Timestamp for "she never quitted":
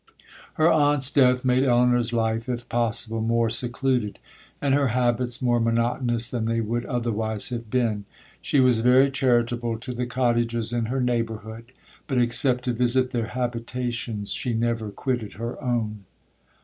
14.33-15.33